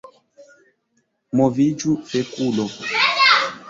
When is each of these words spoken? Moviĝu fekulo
Moviĝu 1.41 1.95
fekulo 2.11 2.71